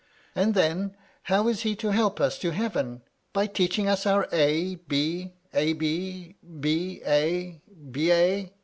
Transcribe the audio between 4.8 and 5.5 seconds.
b,